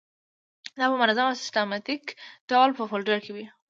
[0.77, 2.03] دا په منظم او سیستماتیک
[2.49, 3.45] ډول په فولډر کې وي.